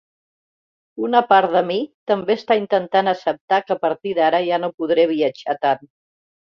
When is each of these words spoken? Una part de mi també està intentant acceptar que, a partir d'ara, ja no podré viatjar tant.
Una 1.07 1.21
part 1.33 1.51
de 1.57 1.61
mi 1.67 1.77
també 2.13 2.37
està 2.39 2.59
intentant 2.63 3.13
acceptar 3.13 3.63
que, 3.69 3.79
a 3.79 3.81
partir 3.87 4.19
d'ara, 4.23 4.45
ja 4.53 4.63
no 4.67 4.75
podré 4.81 5.11
viatjar 5.17 5.61
tant. 5.65 5.91